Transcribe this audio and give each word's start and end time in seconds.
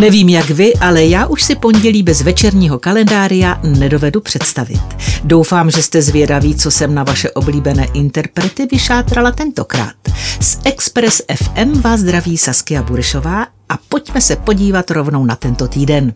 Nevím 0.00 0.28
jak 0.28 0.50
vy, 0.50 0.74
ale 0.74 1.04
já 1.04 1.26
už 1.26 1.42
si 1.42 1.56
pondělí 1.56 2.02
bez 2.02 2.22
večerního 2.22 2.78
kalendária 2.78 3.60
nedovedu 3.62 4.20
představit. 4.20 4.80
Doufám, 5.24 5.70
že 5.70 5.82
jste 5.82 6.02
zvědaví, 6.02 6.54
co 6.54 6.70
jsem 6.70 6.94
na 6.94 7.04
vaše 7.04 7.30
oblíbené 7.30 7.86
interprety 7.94 8.66
vyšátrala 8.72 9.32
tentokrát. 9.32 9.94
Z 10.40 10.58
Express 10.64 11.22
FM 11.34 11.80
vás 11.80 12.00
zdraví 12.00 12.38
Saskia 12.38 12.82
Burešová 12.82 13.46
a 13.68 13.78
pojďme 13.88 14.20
se 14.20 14.36
podívat 14.36 14.90
rovnou 14.90 15.24
na 15.24 15.36
tento 15.36 15.68
týden. 15.68 16.14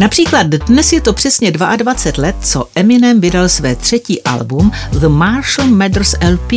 Například 0.00 0.46
dnes 0.46 0.92
je 0.92 1.00
to 1.00 1.12
přesně 1.12 1.50
22 1.50 1.94
let, 2.18 2.36
co 2.42 2.68
Eminem 2.74 3.20
vydal 3.20 3.48
své 3.48 3.76
třetí 3.76 4.22
album 4.22 4.72
The 4.90 5.08
Marshall 5.08 5.68
Mathers 5.68 6.14
LP 6.32 6.52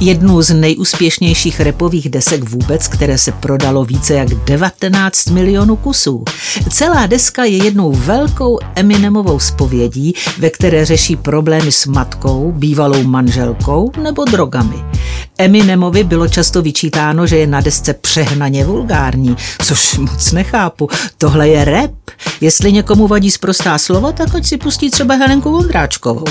jednu 0.00 0.42
z 0.42 0.54
nejúspěšnějších 0.54 1.60
repových 1.60 2.08
desek 2.08 2.50
vůbec, 2.50 2.88
které 2.88 3.18
se 3.18 3.32
prodalo 3.32 3.84
více 3.84 4.14
jak 4.14 4.28
19 4.28 5.26
milionů 5.26 5.76
kusů. 5.76 6.24
Celá 6.70 7.06
deska 7.06 7.44
je 7.44 7.64
jednou 7.64 7.92
velkou 7.92 8.58
Eminemovou 8.74 9.38
spovědí, 9.38 10.14
ve 10.38 10.50
které 10.50 10.84
řeší 10.84 11.16
problémy 11.16 11.72
s 11.72 11.86
matkou, 11.86 12.52
bývalou 12.52 13.02
manželkou 13.02 13.92
nebo 14.02 14.24
drogami. 14.24 14.84
Eminemovi 15.38 16.04
bylo 16.04 16.28
často 16.28 16.62
vyčítáno, 16.62 17.26
že 17.26 17.36
je 17.36 17.46
na 17.46 17.60
desce 17.60 17.94
přehnaně 17.94 18.64
vulgární, 18.64 19.36
což 19.64 19.98
moc 19.98 20.32
nechápu. 20.32 20.88
Tohle 21.18 21.48
je 21.48 21.64
rap. 21.64 21.90
Jestli 22.40 22.72
někomu 22.72 23.08
vadí 23.08 23.30
zprostá 23.30 23.78
slova, 23.78 24.12
tak 24.12 24.34
ať 24.34 24.46
si 24.46 24.56
pustí 24.56 24.90
třeba 24.90 25.14
Helenku 25.14 25.50
Vondráčkovou. 25.50 26.24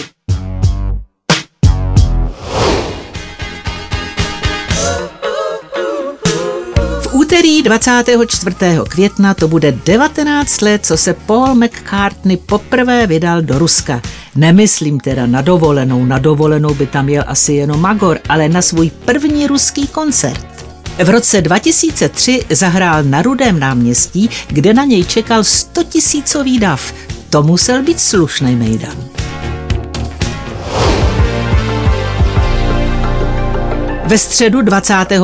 Úterý 7.29 7.61
24. 7.61 8.55
května 8.87 9.33
to 9.33 9.47
bude 9.47 9.71
19 9.71 10.61
let, 10.61 10.85
co 10.85 10.97
se 10.97 11.13
Paul 11.13 11.55
McCartney 11.55 12.37
poprvé 12.37 13.07
vydal 13.07 13.41
do 13.41 13.59
Ruska. 13.59 14.01
Nemyslím 14.35 14.99
teda 14.99 15.25
na 15.25 15.41
dovolenou, 15.41 16.05
na 16.05 16.19
dovolenou 16.19 16.73
by 16.73 16.87
tam 16.87 17.09
jel 17.09 17.23
asi 17.27 17.53
jenom 17.53 17.81
Magor, 17.81 18.19
ale 18.29 18.49
na 18.49 18.61
svůj 18.61 18.89
první 19.05 19.47
ruský 19.47 19.87
koncert. 19.87 20.65
V 21.03 21.09
roce 21.09 21.41
2003 21.41 22.41
zahrál 22.49 23.03
na 23.03 23.21
Rudém 23.21 23.59
náměstí, 23.59 24.29
kde 24.47 24.73
na 24.73 24.85
něj 24.85 25.03
čekal 25.03 25.43
100 25.43 25.83
tisícový 25.83 26.59
dav. 26.59 26.93
To 27.29 27.43
musel 27.43 27.83
být 27.83 27.99
slušný 27.99 28.55
mejdan. 28.55 29.08
Ve 34.09 34.17
středu 34.17 34.61
25. 34.61 35.21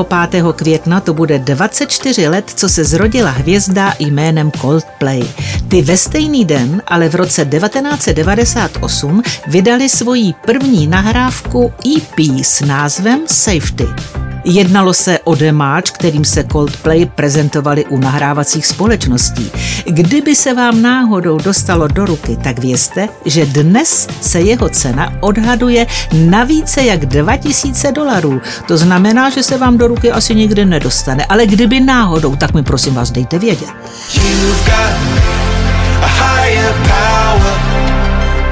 května 0.56 1.00
to 1.00 1.14
bude 1.14 1.40
24 1.40 2.28
let, 2.28 2.52
co 2.56 2.70
se 2.70 2.84
zrodila 2.84 3.30
hvězda 3.30 3.94
jménem 4.00 4.52
Coldplay. 4.52 5.24
Ty 5.68 5.82
ve 5.82 5.98
stejný 5.98 6.46
den, 6.46 6.82
ale 6.88 7.10
v 7.10 7.16
roce 7.16 7.46
1998 7.46 9.22
vydali 9.48 9.90
svoji 9.90 10.34
první 10.46 10.88
nahrávku 10.88 11.74
EP 11.98 12.20
s 12.44 12.62
názvem 12.62 13.20
Safety. 13.28 14.15
Jednalo 14.48 14.94
se 14.94 15.20
o 15.24 15.36
demáč, 15.36 15.92
kterým 15.92 16.26
se 16.26 16.44
Coldplay 16.44 17.06
prezentovali 17.06 17.86
u 17.86 17.98
nahrávacích 17.98 18.66
společností. 18.66 19.52
Kdyby 19.86 20.36
se 20.36 20.54
vám 20.54 20.82
náhodou 20.82 21.38
dostalo 21.38 21.88
do 21.88 22.06
ruky, 22.06 22.38
tak 22.44 22.60
vězte, 22.60 23.10
že 23.26 23.46
dnes 23.46 24.08
se 24.22 24.42
jeho 24.42 24.70
cena 24.70 25.14
odhaduje 25.20 25.88
na 26.14 26.44
více 26.44 26.84
jak 26.84 27.06
2000 27.06 27.92
dolarů. 27.92 28.42
To 28.68 28.78
znamená, 28.78 29.30
že 29.30 29.44
se 29.44 29.58
vám 29.58 29.78
do 29.78 29.88
ruky 29.88 30.12
asi 30.12 30.36
nikdy 30.36 30.66
nedostane, 30.66 31.26
ale 31.26 31.46
kdyby 31.46 31.80
náhodou, 31.80 32.36
tak 32.36 32.54
mi 32.54 32.64
prosím 32.64 32.94
vás 32.94 33.12
dejte 33.12 33.40
vědět. 33.40 33.70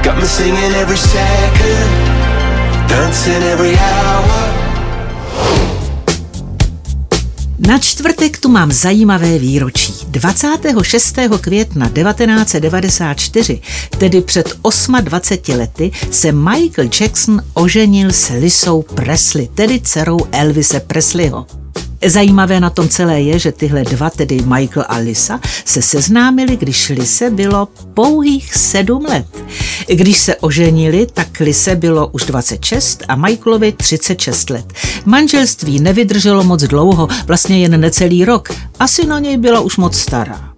Got 0.04 0.16
me 0.16 0.26
singing 0.26 0.74
every 0.76 0.98
second, 0.98 1.90
dancing 2.88 3.42
every 3.42 3.74
hour. 3.76 4.23
Na 7.68 7.78
čtvrtek 7.78 8.38
tu 8.38 8.48
mám 8.48 8.72
zajímavé 8.72 9.38
výročí. 9.38 9.92
26. 10.08 11.16
května 11.40 11.88
1994, 11.88 13.60
tedy 13.98 14.20
před 14.20 14.58
28 15.00 15.58
lety, 15.58 15.90
se 16.10 16.32
Michael 16.32 16.88
Jackson 17.00 17.42
oženil 17.54 18.12
s 18.12 18.28
Lisou 18.28 18.82
Presley, 18.82 19.48
tedy 19.54 19.80
dcerou 19.80 20.18
Elvise 20.32 20.80
Presleyho. 20.80 21.46
Zajímavé 22.06 22.60
na 22.60 22.70
tom 22.70 22.88
celé 22.88 23.20
je, 23.20 23.38
že 23.38 23.52
tyhle 23.52 23.84
dva, 23.84 24.10
tedy 24.10 24.36
Michael 24.36 24.86
a 24.88 24.96
Lisa, 24.96 25.40
se 25.64 25.82
seznámili, 25.82 26.56
když 26.56 26.88
Lise 26.88 27.30
bylo 27.30 27.68
pouhých 27.94 28.54
sedm 28.54 29.04
let. 29.08 29.26
Když 29.86 30.18
se 30.18 30.36
oženili, 30.36 31.06
tak 31.14 31.40
Lise 31.40 31.76
bylo 31.76 32.06
už 32.08 32.24
26 32.24 33.02
a 33.08 33.16
Michaelovi 33.16 33.72
36 33.72 34.50
let. 34.50 34.72
Manželství 35.04 35.80
nevydrželo 35.80 36.44
moc 36.44 36.62
dlouho, 36.62 37.08
vlastně 37.26 37.58
jen 37.58 37.80
necelý 37.80 38.24
rok. 38.24 38.48
Asi 38.78 39.06
na 39.06 39.18
něj 39.18 39.36
byla 39.36 39.60
už 39.60 39.76
moc 39.76 39.96
stará. 39.96 40.54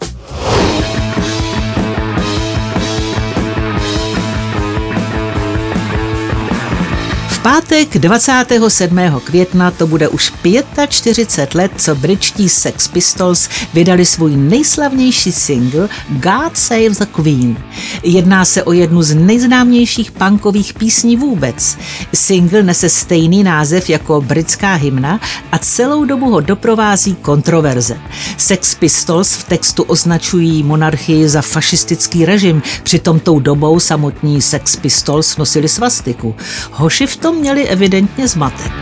Pátek 7.47 7.99
27. 7.99 8.99
května 9.25 9.71
to 9.71 9.87
bude 9.87 10.09
už 10.09 10.33
45 10.89 11.55
let, 11.55 11.73
co 11.77 11.95
britští 11.95 12.49
Sex 12.49 12.89
Pistols 12.89 13.49
vydali 13.75 14.07
svůj 14.07 14.37
nejslavnější 14.37 15.33
single 15.33 15.89
God 16.09 16.57
Save 16.57 16.89
the 16.89 17.07
Queen. 17.13 17.57
Jedná 18.03 18.45
se 18.45 18.63
o 18.63 18.73
jednu 18.73 19.03
z 19.03 19.15
nejznámějších 19.15 20.11
punkových 20.11 20.75
písní 20.75 21.17
vůbec. 21.17 21.79
Single 22.15 22.63
nese 22.63 22.89
stejný 22.89 23.45
název 23.45 23.91
jako 23.91 24.21
britská 24.21 24.75
hymna 24.75 25.21
a 25.53 25.59
celou 25.59 26.05
dobu 26.05 26.31
ho 26.31 26.41
doprovází 26.41 27.15
kontroverze. 27.15 27.99
Sex 28.37 28.75
Pistols 28.75 29.33
v 29.33 29.45
textu 29.45 29.83
označují 29.83 30.63
monarchii 30.63 31.29
za 31.29 31.43
fašistický 31.43 32.25
režim, 32.25 32.63
přitom 32.83 33.21
tou 33.21 33.41
dobou 33.41 33.81
samotní 33.81 34.43
Sex 34.43 34.77
Pistols 34.77 35.37
nosili 35.37 35.69
svastiku. 35.69 36.35
Hoši 36.73 37.07
v 37.07 37.17
tom 37.17 37.36
měli 37.37 37.69
evidentně 37.69 38.29
zmatek. 38.29 38.73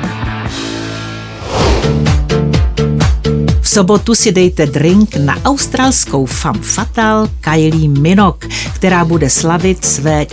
V 3.60 3.68
sobotu 3.68 4.14
si 4.14 4.32
dejte 4.32 4.66
drink 4.66 5.16
na 5.16 5.36
australskou 5.44 6.26
femme 6.26 6.62
fatal 6.62 7.28
Kylie 7.40 7.88
Minogue, 7.88 8.48
která 8.74 9.04
bude 9.04 9.30
slavit 9.30 9.84
své 9.84 10.26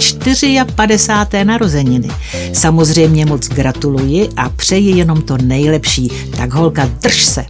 54. 0.76 1.46
narozeniny. 1.46 2.10
Samozřejmě 2.54 3.26
moc 3.26 3.48
gratuluji 3.48 4.30
a 4.38 4.50
přeji 4.50 4.98
jenom 4.98 5.22
to 5.22 5.38
nejlepší, 5.38 6.12
tak 6.38 6.54
holka 6.54 6.90
drž 7.02 7.26
se. 7.26 7.46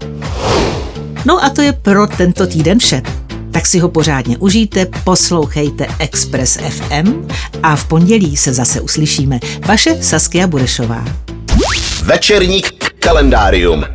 No 1.25 1.43
a 1.43 1.49
to 1.49 1.61
je 1.61 1.73
pro 1.73 2.07
tento 2.07 2.47
týden 2.47 2.79
vše 2.79 3.01
tak 3.51 3.65
si 3.65 3.79
ho 3.79 3.89
pořádně 3.89 4.37
užijte, 4.37 4.85
poslouchejte 5.03 5.87
Express 5.99 6.57
FM 6.57 7.27
a 7.63 7.75
v 7.75 7.85
pondělí 7.87 8.37
se 8.37 8.53
zase 8.53 8.81
uslyšíme. 8.81 9.39
Vaše 9.67 10.03
Saskia 10.03 10.47
Burešová. 10.47 11.05
Večerník 12.03 12.93
kalendárium 12.99 13.85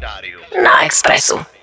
na 0.65 0.84
Expressu. 0.84 1.56